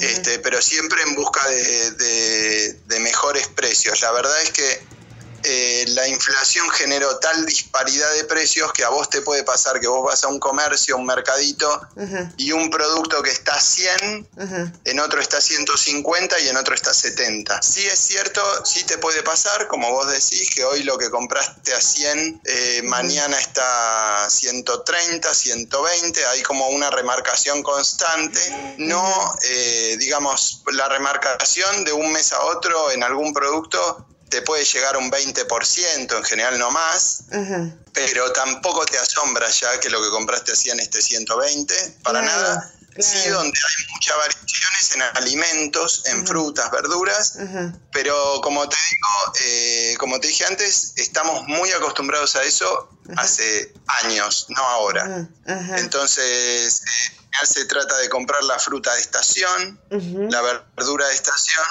Este, 0.00 0.38
pero 0.38 0.60
siempre 0.60 1.02
en 1.02 1.14
busca 1.14 1.46
de, 1.48 2.72
de 2.86 3.00
mejores 3.00 3.48
precios. 3.48 4.02
La 4.02 4.12
verdad 4.12 4.40
es 4.42 4.50
que 4.52 4.86
eh, 5.44 5.84
la 5.88 6.08
inflación 6.08 6.68
generó 6.70 7.18
tal 7.18 7.44
disparidad 7.46 8.12
de 8.14 8.24
precios 8.24 8.72
que 8.72 8.84
a 8.84 8.88
vos 8.88 9.10
te 9.10 9.22
puede 9.22 9.42
pasar 9.42 9.80
que 9.80 9.88
vos 9.88 10.04
vas 10.04 10.24
a 10.24 10.28
un 10.28 10.38
comercio, 10.38 10.96
un 10.96 11.06
mercadito, 11.06 11.80
y 12.36 12.52
un 12.52 12.70
producto 12.70 13.22
que 13.22 13.30
está 13.30 13.54
a 13.54 13.60
100, 13.60 14.28
en 14.84 15.00
otro 15.00 15.20
está 15.20 15.38
a 15.38 15.40
150 15.40 16.40
y 16.40 16.48
en 16.48 16.56
otro 16.56 16.74
está 16.74 16.90
a 16.90 16.94
70. 16.94 17.62
Sí 17.62 17.86
es 17.86 17.98
cierto, 17.98 18.42
sí 18.64 18.84
te 18.84 18.98
puede 18.98 19.22
pasar, 19.22 19.68
como 19.68 19.90
vos 19.90 20.10
decís, 20.10 20.50
que 20.54 20.64
hoy 20.64 20.82
lo 20.82 20.98
que 20.98 21.10
compraste 21.10 21.74
a 21.74 21.80
100, 21.80 22.42
eh, 22.44 22.82
mañana 22.84 23.38
está 23.38 24.24
a 24.24 24.30
130, 24.30 25.34
120, 25.34 26.26
hay 26.26 26.42
como 26.42 26.68
una 26.68 26.90
remarcación 26.90 27.62
constante, 27.62 28.40
no, 28.78 29.34
eh, 29.44 29.96
digamos, 29.98 30.62
la 30.72 30.88
remarcación 30.88 31.84
de 31.84 31.92
un 31.92 32.12
mes 32.12 32.32
a 32.32 32.42
otro 32.44 32.90
en 32.90 33.02
algún 33.02 33.32
producto 33.32 34.06
te 34.32 34.40
puede 34.40 34.64
llegar 34.64 34.96
un 34.96 35.10
20%, 35.10 36.16
en 36.16 36.24
general 36.24 36.58
no 36.58 36.70
más, 36.70 37.24
pero 37.92 38.32
tampoco 38.32 38.86
te 38.86 38.96
asombra 38.96 39.46
ya 39.50 39.78
que 39.78 39.90
lo 39.90 40.02
que 40.02 40.08
compraste 40.08 40.52
hacía 40.52 40.72
en 40.72 40.80
este 40.80 41.02
120, 41.02 41.98
para 42.02 42.22
nada. 42.22 42.72
Sí, 42.98 43.28
donde 43.28 43.58
hay 43.58 43.92
muchas 43.92 44.16
variaciones 44.18 44.94
en 44.94 45.02
alimentos, 45.02 46.02
en 46.06 46.26
frutas, 46.26 46.70
verduras, 46.70 47.38
pero 47.90 48.40
como 48.42 48.66
te 48.68 48.76
digo, 48.90 49.34
eh, 49.44 49.94
como 49.98 50.18
te 50.18 50.28
dije 50.28 50.46
antes, 50.46 50.92
estamos 50.96 51.46
muy 51.46 51.70
acostumbrados 51.72 52.36
a 52.36 52.42
eso 52.42 52.88
hace 53.16 53.72
años, 54.04 54.46
no 54.48 54.62
ahora. 54.62 55.28
Entonces, 55.78 56.82
eh, 56.82 57.46
se 57.46 57.64
trata 57.64 57.98
de 57.98 58.08
comprar 58.08 58.42
la 58.44 58.58
fruta 58.58 58.94
de 58.94 59.00
estación, 59.00 59.78
la 59.90 60.42
verdura 60.42 61.08
de 61.08 61.14
estación. 61.14 61.64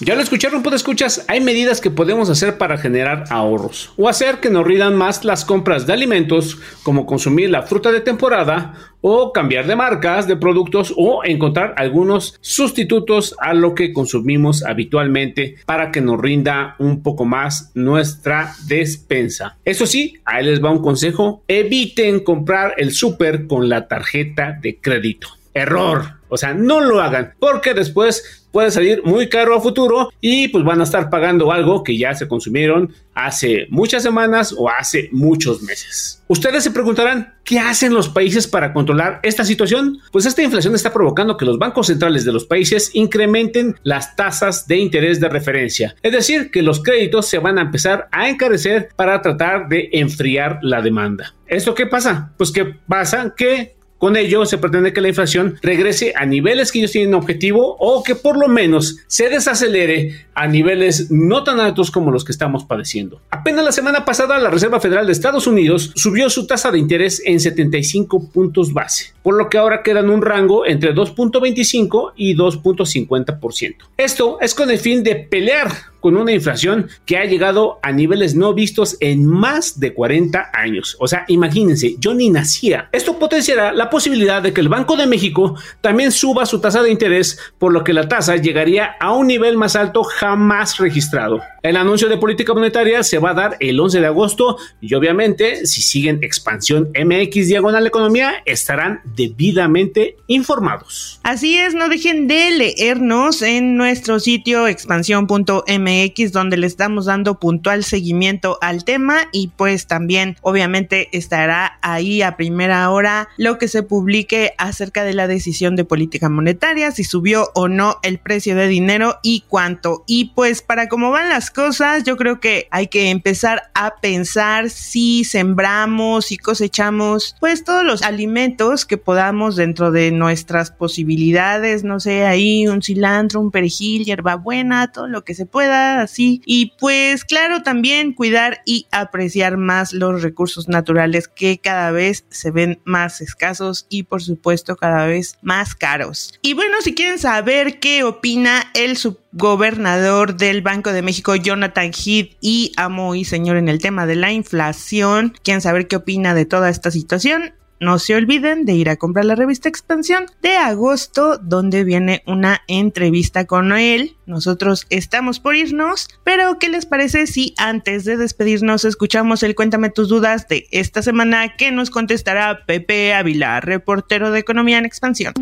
Ya 0.00 0.16
lo 0.16 0.22
escucharon, 0.22 0.64
pues 0.64 0.74
escuchas, 0.74 1.24
hay 1.28 1.40
medidas 1.40 1.80
que 1.80 1.90
podemos 1.90 2.28
hacer 2.28 2.58
para 2.58 2.76
generar 2.76 3.24
ahorros 3.30 3.92
o 3.96 4.08
hacer 4.08 4.40
que 4.40 4.50
nos 4.50 4.66
ridan 4.66 4.96
más 4.96 5.24
las 5.24 5.44
compras 5.44 5.86
de 5.86 5.92
alimentos, 5.92 6.58
como 6.82 7.06
consumir 7.06 7.50
la 7.50 7.62
fruta 7.62 7.92
de 7.92 8.00
temporada 8.00 8.74
o 9.00 9.32
cambiar 9.32 9.66
de 9.66 9.76
marcas 9.76 10.26
de 10.26 10.36
productos 10.36 10.92
o 10.96 11.22
encontrar 11.24 11.74
algunos 11.76 12.38
sustitutos 12.40 13.36
a 13.38 13.54
lo 13.54 13.74
que 13.74 13.92
consumimos 13.92 14.64
habitualmente 14.64 15.56
para 15.66 15.90
que 15.92 16.00
nos 16.00 16.20
rinda 16.20 16.74
un 16.78 17.02
poco 17.02 17.24
más 17.24 17.70
nuestra 17.74 18.54
despensa. 18.66 19.58
Eso 19.64 19.86
sí, 19.86 20.14
ahí 20.32 20.46
les 20.46 20.62
va 20.62 20.70
un 20.70 20.82
consejo, 20.82 21.44
eviten 21.46 22.20
comprar 22.20 22.74
el 22.78 22.92
súper 22.92 23.46
con 23.46 23.68
la 23.68 23.86
tarjeta 23.88 24.58
de 24.60 24.78
crédito. 24.80 25.28
Error. 25.54 26.21
O 26.32 26.38
sea, 26.38 26.54
no 26.54 26.80
lo 26.80 27.02
hagan 27.02 27.34
porque 27.38 27.74
después 27.74 28.42
puede 28.50 28.70
salir 28.70 29.02
muy 29.04 29.28
caro 29.28 29.54
a 29.54 29.60
futuro 29.60 30.10
y 30.20 30.48
pues 30.48 30.64
van 30.64 30.80
a 30.80 30.84
estar 30.84 31.10
pagando 31.10 31.52
algo 31.52 31.82
que 31.82 31.98
ya 31.98 32.14
se 32.14 32.26
consumieron 32.26 32.94
hace 33.14 33.66
muchas 33.68 34.02
semanas 34.02 34.54
o 34.56 34.70
hace 34.70 35.10
muchos 35.12 35.62
meses. 35.62 36.22
Ustedes 36.28 36.64
se 36.64 36.70
preguntarán, 36.70 37.34
¿qué 37.44 37.58
hacen 37.58 37.92
los 37.92 38.08
países 38.08 38.46
para 38.46 38.72
controlar 38.72 39.20
esta 39.22 39.44
situación? 39.44 39.98
Pues 40.10 40.24
esta 40.24 40.42
inflación 40.42 40.74
está 40.74 40.90
provocando 40.90 41.36
que 41.36 41.44
los 41.44 41.58
bancos 41.58 41.88
centrales 41.88 42.24
de 42.24 42.32
los 42.32 42.46
países 42.46 42.90
incrementen 42.94 43.76
las 43.82 44.16
tasas 44.16 44.66
de 44.66 44.78
interés 44.78 45.20
de 45.20 45.28
referencia, 45.28 45.94
es 46.02 46.12
decir, 46.12 46.50
que 46.50 46.62
los 46.62 46.82
créditos 46.82 47.26
se 47.26 47.38
van 47.38 47.58
a 47.58 47.62
empezar 47.62 48.08
a 48.10 48.30
encarecer 48.30 48.88
para 48.96 49.20
tratar 49.20 49.68
de 49.68 49.90
enfriar 49.92 50.60
la 50.62 50.80
demanda. 50.80 51.34
¿Esto 51.46 51.74
qué 51.74 51.86
pasa? 51.86 52.32
Pues 52.38 52.50
que 52.50 52.64
pasa 52.64 53.34
que 53.36 53.76
con 54.02 54.16
ello 54.16 54.44
se 54.46 54.58
pretende 54.58 54.92
que 54.92 55.00
la 55.00 55.10
inflación 55.10 55.60
regrese 55.62 56.12
a 56.16 56.26
niveles 56.26 56.72
que 56.72 56.80
ellos 56.80 56.90
tienen 56.90 57.14
objetivo 57.14 57.76
o 57.78 58.02
que 58.02 58.16
por 58.16 58.36
lo 58.36 58.48
menos 58.48 58.96
se 59.06 59.28
desacelere 59.28 60.26
a 60.34 60.48
niveles 60.48 61.12
no 61.12 61.44
tan 61.44 61.60
altos 61.60 61.92
como 61.92 62.10
los 62.10 62.24
que 62.24 62.32
estamos 62.32 62.64
padeciendo. 62.64 63.20
Apenas 63.30 63.64
la 63.64 63.70
semana 63.70 64.04
pasada 64.04 64.40
la 64.40 64.50
Reserva 64.50 64.80
Federal 64.80 65.06
de 65.06 65.12
Estados 65.12 65.46
Unidos 65.46 65.92
subió 65.94 66.28
su 66.30 66.48
tasa 66.48 66.72
de 66.72 66.80
interés 66.80 67.22
en 67.24 67.38
75 67.38 68.30
puntos 68.30 68.72
base, 68.72 69.12
por 69.22 69.36
lo 69.36 69.48
que 69.48 69.58
ahora 69.58 69.82
queda 69.82 70.00
en 70.00 70.10
un 70.10 70.22
rango 70.22 70.66
entre 70.66 70.94
2.25 70.94 72.12
y 72.16 72.36
2.50%. 72.36 73.76
Esto 73.96 74.38
es 74.40 74.54
con 74.54 74.70
el 74.70 74.78
fin 74.78 75.02
de 75.02 75.16
pelear 75.16 75.92
con 76.02 76.16
una 76.16 76.32
inflación 76.32 76.88
que 77.06 77.16
ha 77.16 77.24
llegado 77.24 77.78
a 77.80 77.92
niveles 77.92 78.34
no 78.34 78.52
vistos 78.52 78.96
en 78.98 79.24
más 79.24 79.78
de 79.78 79.94
40 79.94 80.50
años. 80.52 80.96
O 80.98 81.06
sea, 81.06 81.24
imagínense, 81.28 81.94
yo 81.98 82.12
ni 82.12 82.28
nacía. 82.28 82.88
Esto 82.90 83.18
potenciará 83.18 83.72
la 83.72 83.88
posibilidad 83.88 84.42
de 84.42 84.52
que 84.52 84.60
el 84.60 84.68
Banco 84.68 84.96
de 84.96 85.06
México 85.06 85.56
también 85.80 86.10
suba 86.10 86.44
su 86.44 86.60
tasa 86.60 86.82
de 86.82 86.90
interés, 86.90 87.38
por 87.56 87.72
lo 87.72 87.84
que 87.84 87.92
la 87.92 88.08
tasa 88.08 88.36
llegaría 88.36 88.96
a 88.98 89.12
un 89.12 89.28
nivel 89.28 89.56
más 89.56 89.76
alto 89.76 90.02
jamás 90.02 90.78
registrado. 90.78 91.40
El 91.62 91.76
anuncio 91.76 92.08
de 92.08 92.18
política 92.18 92.52
monetaria 92.52 93.04
se 93.04 93.18
va 93.18 93.30
a 93.30 93.34
dar 93.34 93.56
el 93.60 93.78
11 93.78 94.00
de 94.00 94.06
agosto 94.06 94.56
y 94.80 94.92
obviamente 94.94 95.66
si 95.66 95.82
siguen 95.82 96.18
expansión 96.24 96.90
MX 96.98 97.46
diagonal 97.46 97.86
economía 97.86 98.42
estarán 98.44 99.00
debidamente 99.14 100.16
informados. 100.26 101.20
Así 101.22 101.56
es, 101.56 101.74
no 101.74 101.88
dejen 101.88 102.28
de 102.28 102.50
leernos 102.50 103.42
en 103.42 103.76
nuestro 103.76 104.20
sitio 104.20 104.66
expansión.mx 104.66 106.32
donde 106.32 106.56
le 106.56 106.66
estamos 106.66 107.06
dando 107.06 107.38
puntual 107.38 107.84
seguimiento 107.84 108.58
al 108.60 108.84
tema 108.84 109.28
y 109.32 109.48
pues 109.48 109.86
también 109.86 110.36
obviamente 110.42 111.08
estará 111.12 111.78
ahí 111.82 112.22
a 112.22 112.36
primera 112.36 112.90
hora 112.90 113.28
lo 113.36 113.58
que 113.58 113.68
se 113.68 113.82
publique 113.82 114.52
acerca 114.58 115.04
de 115.04 115.14
la 115.14 115.26
decisión 115.26 115.76
de 115.76 115.84
política 115.84 116.28
monetaria, 116.28 116.90
si 116.90 117.04
subió 117.04 117.50
o 117.54 117.68
no 117.68 117.98
el 118.02 118.18
precio 118.18 118.56
de 118.56 118.68
dinero 118.68 119.18
y 119.22 119.44
cuánto. 119.48 120.04
Y 120.06 120.32
pues 120.34 120.62
para 120.62 120.88
cómo 120.88 121.10
van 121.10 121.28
las 121.28 121.50
cosas, 121.50 122.04
yo 122.04 122.16
creo 122.16 122.40
que 122.40 122.68
hay 122.70 122.88
que 122.88 123.10
empezar 123.10 123.70
a 123.74 123.96
pensar 124.00 124.70
si 124.70 125.24
sembramos 125.24 126.32
y 126.32 126.36
cosechamos 126.36 127.36
pues 127.40 127.64
todos 127.64 127.84
los 127.84 128.02
alimentos 128.02 128.86
que 128.86 128.96
podamos 129.02 129.56
dentro 129.56 129.90
de 129.90 130.10
nuestras 130.12 130.70
posibilidades, 130.70 131.84
no 131.84 132.00
sé, 132.00 132.24
ahí 132.24 132.66
un 132.66 132.82
cilantro, 132.82 133.40
un 133.40 133.50
perejil, 133.50 134.04
hierbabuena, 134.04 134.92
todo 134.92 135.08
lo 135.08 135.24
que 135.24 135.34
se 135.34 135.46
pueda 135.46 136.00
así. 136.00 136.42
Y 136.46 136.72
pues 136.78 137.24
claro, 137.24 137.62
también 137.62 138.12
cuidar 138.12 138.62
y 138.64 138.86
apreciar 138.90 139.56
más 139.56 139.92
los 139.92 140.22
recursos 140.22 140.68
naturales 140.68 141.28
que 141.28 141.58
cada 141.58 141.90
vez 141.90 142.24
se 142.30 142.50
ven 142.50 142.80
más 142.84 143.20
escasos 143.20 143.86
y 143.88 144.04
por 144.04 144.22
supuesto 144.22 144.76
cada 144.76 145.06
vez 145.06 145.38
más 145.42 145.74
caros. 145.74 146.38
Y 146.42 146.54
bueno, 146.54 146.76
si 146.82 146.94
quieren 146.94 147.18
saber 147.18 147.80
qué 147.80 148.04
opina 148.04 148.70
el 148.74 148.96
subgobernador 148.96 150.36
del 150.36 150.62
Banco 150.62 150.92
de 150.92 151.02
México, 151.02 151.34
Jonathan 151.34 151.90
Heath, 151.92 152.36
y 152.40 152.72
amo 152.76 153.14
y 153.14 153.24
señor 153.24 153.56
en 153.56 153.68
el 153.68 153.80
tema 153.80 154.06
de 154.06 154.16
la 154.16 154.32
inflación, 154.32 155.34
quieren 155.42 155.60
saber 155.60 155.88
qué 155.88 155.96
opina 155.96 156.34
de 156.34 156.46
toda 156.46 156.68
esta 156.68 156.90
situación, 156.90 157.54
no 157.82 157.98
se 157.98 158.14
olviden 158.14 158.64
de 158.64 158.74
ir 158.74 158.88
a 158.88 158.96
comprar 158.96 159.24
la 159.24 159.34
revista 159.34 159.68
Expansión 159.68 160.26
de 160.40 160.56
agosto, 160.56 161.36
donde 161.38 161.82
viene 161.82 162.22
una 162.28 162.62
entrevista 162.68 163.44
con 163.44 163.72
él. 163.72 164.16
Nosotros 164.24 164.86
estamos 164.88 165.40
por 165.40 165.56
irnos, 165.56 166.08
pero 166.22 166.60
¿qué 166.60 166.68
les 166.68 166.86
parece 166.86 167.26
si 167.26 167.54
antes 167.58 168.04
de 168.04 168.16
despedirnos 168.16 168.84
escuchamos 168.84 169.42
el 169.42 169.56
Cuéntame 169.56 169.90
tus 169.90 170.08
dudas 170.08 170.46
de 170.46 170.68
esta 170.70 171.02
semana 171.02 171.56
que 171.56 171.72
nos 171.72 171.90
contestará 171.90 172.64
Pepe 172.66 173.14
Ávila, 173.14 173.60
reportero 173.60 174.30
de 174.30 174.38
Economía 174.38 174.78
en 174.78 174.84
Expansión? 174.84 175.34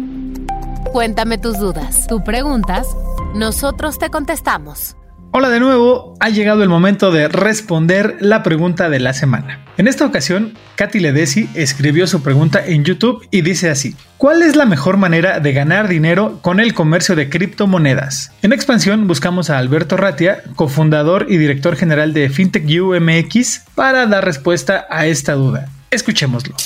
Cuéntame 0.92 1.36
tus 1.36 1.58
dudas. 1.58 2.06
Tú 2.08 2.24
preguntas, 2.24 2.86
nosotros 3.34 3.98
te 3.98 4.08
contestamos. 4.08 4.96
Hola 5.32 5.48
de 5.48 5.60
nuevo, 5.60 6.16
ha 6.18 6.28
llegado 6.28 6.64
el 6.64 6.68
momento 6.68 7.12
de 7.12 7.28
responder 7.28 8.16
la 8.18 8.42
pregunta 8.42 8.90
de 8.90 8.98
la 8.98 9.12
semana. 9.12 9.64
En 9.76 9.86
esta 9.86 10.04
ocasión, 10.04 10.54
Katy 10.74 10.98
Ledesi 10.98 11.48
escribió 11.54 12.08
su 12.08 12.20
pregunta 12.20 12.66
en 12.66 12.82
YouTube 12.82 13.24
y 13.30 13.42
dice 13.42 13.70
así: 13.70 13.94
¿Cuál 14.16 14.42
es 14.42 14.56
la 14.56 14.66
mejor 14.66 14.96
manera 14.96 15.38
de 15.38 15.52
ganar 15.52 15.86
dinero 15.86 16.40
con 16.42 16.58
el 16.58 16.74
comercio 16.74 17.14
de 17.14 17.30
criptomonedas? 17.30 18.32
En 18.42 18.52
expansión 18.52 19.06
buscamos 19.06 19.50
a 19.50 19.58
Alberto 19.58 19.96
Ratia, 19.96 20.42
cofundador 20.56 21.26
y 21.28 21.36
director 21.36 21.76
general 21.76 22.12
de 22.12 22.28
FinTech 22.28 22.64
UMX, 22.68 23.66
para 23.76 24.06
dar 24.06 24.24
respuesta 24.24 24.88
a 24.90 25.06
esta 25.06 25.34
duda. 25.34 25.68
Escuchémoslo. 25.92 26.56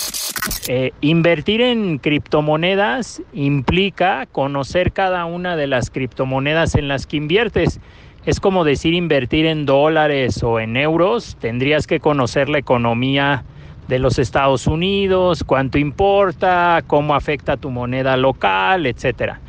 Eh, 0.69 0.93
invertir 1.03 1.61
en 1.61 1.99
criptomonedas 1.99 3.23
implica 3.35 4.27
conocer 4.33 4.93
cada 4.93 5.27
una 5.27 5.55
de 5.57 5.67
las 5.67 5.91
criptomonedas 5.91 6.75
en 6.75 6.89
las 6.89 7.07
que 7.07 7.19
inviertes. 7.19 7.81
Es 8.27 8.41
como 8.41 8.65
decir 8.65 8.95
invertir 8.95 9.45
en 9.45 9.67
dólares 9.67 10.43
o 10.43 10.59
en 10.59 10.79
euros. 10.79 11.37
Tendrías 11.41 11.87
que 11.87 12.01
conocer 12.01 12.49
la 12.49 12.59
economía 12.59 13.45
de 13.87 13.99
los 13.99 14.19
Estados 14.19 14.67
Unidos, 14.67 15.45
cuánto 15.45 15.77
importa, 15.77 16.83
cómo 16.87 17.15
afecta 17.15 17.59
tu 17.59 17.71
moneda 17.71 18.17
local, 18.17 18.87
etcétera. 18.87 19.41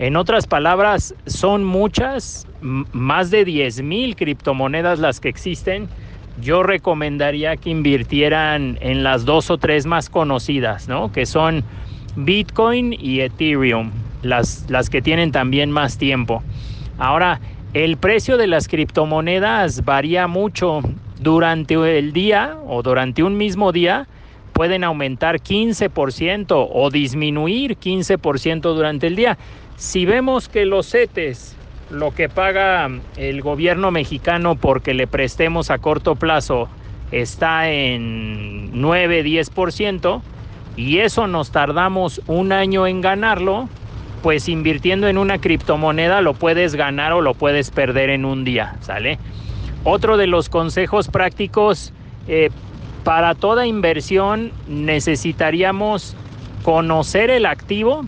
En 0.00 0.16
otras 0.16 0.48
palabras, 0.48 1.14
son 1.26 1.64
muchas, 1.64 2.48
más 2.60 3.30
de 3.30 3.44
10 3.44 3.82
mil 3.82 4.16
criptomonedas 4.16 4.98
las 4.98 5.20
que 5.20 5.28
existen. 5.28 5.88
Yo 6.42 6.64
recomendaría 6.64 7.56
que 7.56 7.70
invirtieran 7.70 8.76
en 8.80 9.04
las 9.04 9.24
dos 9.24 9.50
o 9.50 9.56
tres 9.56 9.86
más 9.86 10.10
conocidas, 10.10 10.88
¿no? 10.88 11.12
Que 11.12 11.26
son 11.26 11.62
Bitcoin 12.16 12.92
y 12.92 13.20
Ethereum, 13.20 13.92
las, 14.22 14.66
las 14.68 14.90
que 14.90 15.00
tienen 15.00 15.30
también 15.30 15.70
más 15.70 15.96
tiempo. 15.96 16.42
Ahora, 16.98 17.40
el 17.74 17.96
precio 17.96 18.36
de 18.36 18.46
las 18.46 18.68
criptomonedas 18.68 19.84
varía 19.84 20.26
mucho. 20.26 20.80
Durante 21.18 21.98
el 21.98 22.12
día 22.12 22.58
o 22.66 22.82
durante 22.82 23.22
un 23.22 23.36
mismo 23.36 23.72
día 23.72 24.06
pueden 24.52 24.84
aumentar 24.84 25.40
15% 25.40 26.68
o 26.72 26.90
disminuir 26.90 27.78
15% 27.78 28.60
durante 28.60 29.06
el 29.06 29.16
día. 29.16 29.38
Si 29.76 30.04
vemos 30.04 30.48
que 30.48 30.64
los 30.66 30.90
CETES, 30.90 31.56
lo 31.90 32.14
que 32.14 32.28
paga 32.28 32.90
el 33.16 33.42
gobierno 33.42 33.90
mexicano 33.90 34.56
porque 34.56 34.94
le 34.94 35.06
prestemos 35.06 35.70
a 35.70 35.78
corto 35.78 36.16
plazo, 36.16 36.68
está 37.10 37.70
en 37.70 38.72
9-10%, 38.72 40.22
y 40.76 40.98
eso 40.98 41.26
nos 41.26 41.50
tardamos 41.50 42.20
un 42.26 42.52
año 42.52 42.86
en 42.86 43.00
ganarlo, 43.00 43.68
pues 44.22 44.48
invirtiendo 44.48 45.08
en 45.08 45.18
una 45.18 45.38
criptomoneda 45.38 46.20
lo 46.20 46.34
puedes 46.34 46.74
ganar 46.74 47.12
o 47.12 47.20
lo 47.20 47.34
puedes 47.34 47.70
perder 47.70 48.10
en 48.10 48.24
un 48.24 48.44
día, 48.44 48.76
¿sale? 48.80 49.18
Otro 49.84 50.16
de 50.16 50.26
los 50.26 50.48
consejos 50.48 51.08
prácticos, 51.08 51.92
eh, 52.26 52.50
para 53.04 53.34
toda 53.34 53.66
inversión 53.66 54.50
necesitaríamos 54.66 56.16
conocer 56.64 57.30
el 57.30 57.46
activo, 57.46 58.04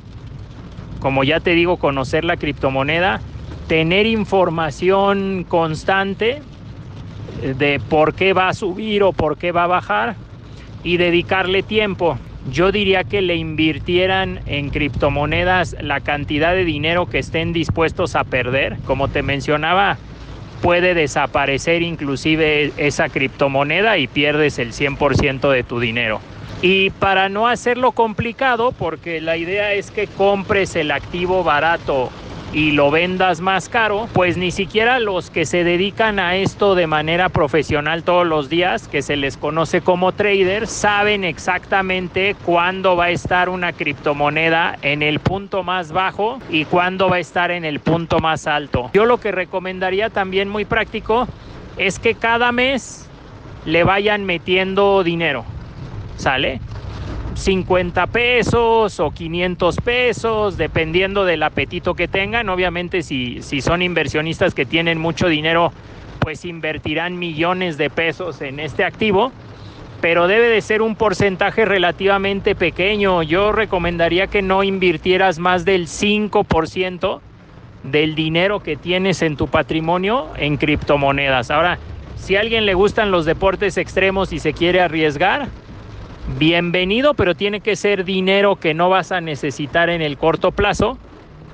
como 0.99 1.23
ya 1.23 1.39
te 1.39 1.53
digo, 1.53 1.77
conocer 1.77 2.25
la 2.25 2.37
criptomoneda, 2.37 3.21
tener 3.69 4.07
información 4.07 5.45
constante 5.49 6.43
de 7.57 7.81
por 7.89 8.15
qué 8.15 8.33
va 8.33 8.49
a 8.49 8.55
subir 8.55 9.05
o 9.05 9.13
por 9.13 9.39
qué 9.39 9.53
va 9.53 9.65
a 9.65 9.69
bajar 9.69 10.17
y 10.83 10.97
dedicarle 10.97 11.63
tiempo 11.63 12.19
yo 12.53 12.73
diría 12.73 13.05
que 13.05 13.21
le 13.21 13.37
invirtieran 13.37 14.41
en 14.47 14.71
criptomonedas 14.71 15.77
la 15.81 16.01
cantidad 16.01 16.55
de 16.55 16.65
dinero 16.65 17.07
que 17.07 17.19
estén 17.19 17.53
dispuestos 17.53 18.17
a 18.17 18.25
perder. 18.25 18.77
Como 18.87 19.09
te 19.09 19.23
mencionaba, 19.23 19.99
puede 20.63 20.95
desaparecer 20.95 21.83
inclusive 21.83 22.73
esa 22.77 23.09
criptomoneda 23.09 23.99
y 23.99 24.07
pierdes 24.07 24.59
el 24.59 24.73
100% 24.73 25.51
de 25.51 25.63
tu 25.63 25.81
dinero. 25.81 26.21
Y 26.63 26.91
para 26.91 27.29
no 27.29 27.47
hacerlo 27.47 27.93
complicado, 27.93 28.73
porque 28.73 29.21
la 29.21 29.37
idea 29.37 29.75
es 29.75 29.91
que 29.91 30.09
compres 30.09 30.75
el 30.75 30.91
activo 30.91 31.45
barato 31.45 32.11
y 32.53 32.73
lo 32.73 32.91
vendas 32.91 33.41
más 33.41 33.69
caro, 33.69 34.09
pues 34.13 34.37
ni 34.37 34.51
siquiera 34.51 35.01
los 35.01 35.31
que 35.31 35.45
se 35.45 35.65
dedican 35.65 36.19
a 36.19 36.37
esto 36.37 36.75
de 36.75 36.87
manera 36.87 37.29
profesional 37.29 38.05
todos 38.05 38.27
los 38.27 38.49
días, 38.49 38.89
que 38.89 39.03
se 39.03 39.17
les 39.17 39.37
conoce 39.37 39.81
como 39.81 40.13
traders, 40.13 40.71
saben 40.71 41.25
exactamente 41.25 42.35
cuándo 42.45 42.97
va 42.97 43.07
a 43.07 43.11
estar 43.11 43.49
una 43.49 43.73
criptomoneda 43.73 44.77
en 44.83 45.03
el 45.03 45.21
punto 45.21 45.63
más 45.63 45.93
bajo 45.93 46.39
y 46.49 46.65
cuándo 46.65 47.09
va 47.09 47.17
a 47.17 47.21
estar 47.21 47.51
en 47.51 47.65
el 47.65 47.81
punto 47.81 48.19
más 48.21 48.47
alto. 48.47 48.91
Yo 48.95 49.05
lo 49.05 49.19
que 49.19 49.33
recomendaría 49.33 50.11
también 50.11 50.49
muy 50.49 50.65
práctico 50.65 51.29
es 51.77 51.99
que 51.99 52.15
cada 52.15 52.51
mes 52.53 53.09
le 53.67 53.85
vayan 53.85 54.25
metiendo 54.25 55.05
dinero, 55.05 55.45
¿sale? 56.17 56.61
50 57.39 58.09
pesos 58.09 58.99
o 58.99 59.11
500 59.13 59.77
pesos, 59.77 60.57
dependiendo 60.57 61.25
del 61.25 61.45
apetito 61.45 61.95
que 61.95 62.09
tengan. 62.09 62.49
Obviamente 62.49 63.03
si, 63.03 63.43
si 63.43 63.61
son 63.61 63.81
inversionistas 63.81 64.55
que 64.55 64.67
tienen 64.67 64.99
mucho 64.99 65.29
dinero, 65.29 65.73
pues 66.19 66.45
invertirán 66.45 67.19
millones 67.19 67.79
de 67.79 67.91
pesos 67.91 68.41
en 68.41 68.59
este 68.59 68.85
activo, 68.85 69.31
pero 70.01 70.27
debe 70.27 70.49
de 70.49 70.61
ser 70.61 70.83
un 70.83 70.97
porcentaje 70.97 71.65
relativamente 71.65 72.57
pequeño. 72.57 73.23
Yo 73.23 73.53
recomendaría 73.53 74.27
que 74.27 74.43
no 74.43 74.65
invirtieras 74.65 75.39
más 75.39 75.65
del 75.65 75.87
5% 75.87 77.21
del 77.85 78.17
dinero 78.17 78.61
que 78.61 78.77
tienes 78.77 79.23
en 79.23 79.37
tu 79.37 79.47
patrimonio 79.47 80.27
en 80.37 80.57
criptomonedas. 80.57 81.53
Ahora, 81.53 81.79
si 82.17 82.35
a 82.35 82.41
alguien 82.41 82.67
le 82.67 82.75
gustan 82.75 83.13
los 83.13 83.25
deportes 83.25 83.77
extremos 83.79 84.33
y 84.33 84.41
se 84.41 84.53
quiere 84.53 84.81
arriesgar, 84.81 85.49
bienvenido, 86.37 87.15
pero 87.15 87.35
tiene 87.35 87.61
que 87.61 87.77
ser 87.77 88.05
dinero 88.05 88.57
que 88.57 88.75
no 88.75 88.91
vas 88.91 89.13
a 89.13 89.21
necesitar 89.21 89.89
en 89.89 90.03
el 90.03 90.19
corto 90.19 90.53
plazo, 90.53 90.99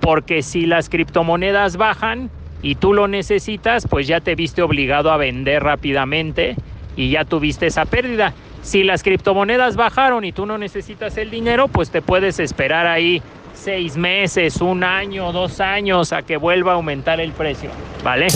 porque 0.01 0.43
si 0.43 0.67
las 0.67 0.89
criptomonedas 0.89 1.77
bajan 1.77 2.31
y 2.63 2.75
tú 2.75 2.93
lo 2.93 3.07
necesitas, 3.07 3.87
pues 3.89 4.07
ya 4.07 4.21
te 4.21 4.35
viste 4.35 4.63
obligado 4.63 5.13
a 5.13 5.17
vender 5.17 5.63
rápidamente 5.63 6.57
y 6.97 7.11
ya 7.11 7.25
tuviste 7.25 7.67
esa 7.67 7.85
pérdida. 7.85 8.35
Si 8.63 8.83
las 8.83 9.03
criptomonedas 9.03 9.77
bajaron 9.77 10.25
y 10.25 10.33
tú 10.33 10.47
no 10.47 10.59
necesitas 10.59 11.17
el 11.19 11.31
dinero, 11.31 11.69
pues 11.69 11.91
te 11.91 12.03
puedes 12.03 12.41
esperar 12.41 12.87
ahí 12.87 13.23
seis 13.55 13.97
meses, 13.97 14.61
un 14.61 14.85
año, 14.85 15.33
dos 15.33 15.61
años 15.61 16.13
a 16.13 16.23
que 16.23 16.37
vuelva 16.37 16.73
a 16.73 16.75
aumentar 16.75 17.21
el 17.21 17.33
precio, 17.33 17.71
¿vale? 18.03 18.27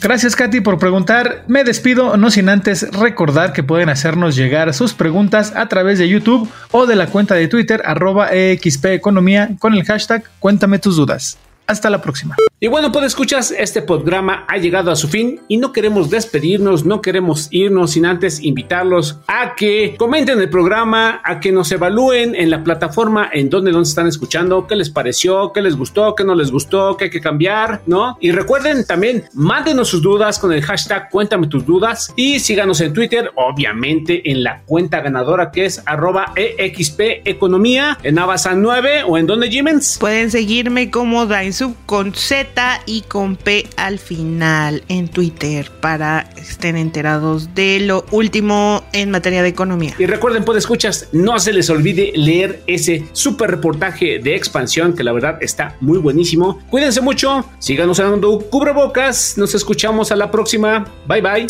Gracias 0.00 0.36
Katy 0.36 0.60
por 0.60 0.78
preguntar. 0.78 1.44
Me 1.46 1.64
despido 1.64 2.16
no 2.16 2.30
sin 2.30 2.48
antes 2.48 2.90
recordar 2.92 3.52
que 3.52 3.62
pueden 3.62 3.88
hacernos 3.88 4.36
llegar 4.36 4.72
sus 4.74 4.94
preguntas 4.94 5.52
a 5.56 5.68
través 5.68 5.98
de 5.98 6.08
YouTube 6.08 6.48
o 6.70 6.86
de 6.86 6.96
la 6.96 7.06
cuenta 7.06 7.34
de 7.34 7.48
Twitter 7.48 7.82
arroba 7.84 8.32
EXP 8.32 8.86
Economía 8.86 9.50
con 9.58 9.74
el 9.74 9.84
hashtag 9.84 10.24
Cuéntame 10.38 10.78
tus 10.78 10.96
dudas. 10.96 11.38
Hasta 11.66 11.90
la 11.90 12.00
próxima. 12.00 12.36
Y 12.58 12.68
bueno, 12.68 12.90
pues 12.90 13.04
escuchas, 13.04 13.50
este 13.50 13.82
programa 13.82 14.46
ha 14.48 14.56
llegado 14.56 14.90
a 14.90 14.96
su 14.96 15.08
fin 15.08 15.42
y 15.46 15.58
no 15.58 15.74
queremos 15.74 16.08
despedirnos, 16.08 16.86
no 16.86 17.02
queremos 17.02 17.48
irnos 17.50 17.90
sin 17.90 18.06
antes 18.06 18.42
invitarlos 18.42 19.18
a 19.26 19.54
que 19.54 19.94
comenten 19.98 20.40
el 20.40 20.48
programa, 20.48 21.20
a 21.22 21.38
que 21.38 21.52
nos 21.52 21.70
evalúen 21.70 22.34
en 22.34 22.48
la 22.48 22.64
plataforma 22.64 23.28
en 23.30 23.50
donde 23.50 23.72
nos 23.72 23.90
están 23.90 24.06
escuchando, 24.06 24.66
qué 24.66 24.74
les 24.74 24.88
pareció, 24.88 25.52
qué 25.52 25.60
les 25.60 25.76
gustó, 25.76 26.14
qué 26.14 26.24
no 26.24 26.34
les 26.34 26.50
gustó, 26.50 26.96
qué 26.96 27.04
hay 27.04 27.10
que 27.10 27.20
cambiar, 27.20 27.82
¿no? 27.84 28.16
Y 28.22 28.30
recuerden 28.30 28.86
también, 28.86 29.24
mándenos 29.34 29.88
sus 29.88 30.00
dudas 30.00 30.38
con 30.38 30.50
el 30.50 30.62
hashtag 30.62 31.10
Cuéntame 31.10 31.48
tus 31.48 31.66
dudas 31.66 32.10
y 32.16 32.40
síganos 32.40 32.80
en 32.80 32.94
Twitter, 32.94 33.32
obviamente 33.34 34.30
en 34.30 34.42
la 34.42 34.62
cuenta 34.64 35.02
ganadora 35.02 35.50
que 35.50 35.66
es 35.66 35.82
arroba 35.84 36.32
EXP 36.34 37.20
Economía 37.26 37.98
en 38.02 38.18
Avasan 38.18 38.62
9 38.62 39.02
o 39.06 39.18
en 39.18 39.26
donde 39.26 39.50
Jimens. 39.50 39.98
Pueden 40.00 40.30
seguirme 40.30 40.90
como 40.90 41.28
Sub 41.52 41.76
con 41.84 42.14
Z 42.14 42.45
y 42.86 43.02
con 43.02 43.36
P 43.36 43.68
al 43.76 43.98
final 43.98 44.82
en 44.88 45.08
Twitter 45.08 45.70
para 45.80 46.28
estén 46.36 46.76
enterados 46.76 47.54
de 47.54 47.80
lo 47.80 48.04
último 48.10 48.84
en 48.92 49.10
materia 49.10 49.42
de 49.42 49.48
economía. 49.48 49.94
Y 49.98 50.06
recuerden, 50.06 50.44
pues 50.44 50.58
escuchas, 50.58 51.08
no 51.12 51.38
se 51.38 51.52
les 51.52 51.68
olvide 51.70 52.12
leer 52.14 52.62
ese 52.66 53.06
super 53.12 53.50
reportaje 53.50 54.18
de 54.18 54.34
expansión 54.34 54.94
que 54.94 55.04
la 55.04 55.12
verdad 55.12 55.38
está 55.40 55.76
muy 55.80 55.98
buenísimo. 55.98 56.60
Cuídense 56.70 57.00
mucho, 57.00 57.44
síganos 57.58 57.98
usando 57.98 58.40
cubrebocas, 58.50 59.36
nos 59.36 59.54
escuchamos 59.54 60.12
a 60.12 60.16
la 60.16 60.30
próxima. 60.30 60.86
Bye 61.06 61.20
bye. 61.20 61.46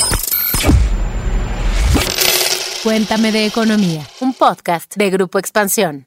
Cuéntame 2.82 3.32
de 3.32 3.46
Economía, 3.46 4.06
un 4.20 4.32
podcast 4.32 4.94
de 4.96 5.10
Grupo 5.10 5.38
Expansión. 5.38 6.06